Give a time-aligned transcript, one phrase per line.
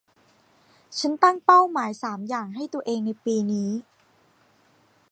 [0.99, 3.71] ฉันตั้งเป้าหมายสามอย่างให้ตัวเองในปีนี้